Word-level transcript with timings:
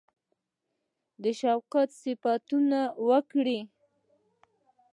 د 1.21 1.23
شوکت 1.39 1.89
صفتونه 2.03 2.79
وکړي. 3.07 3.59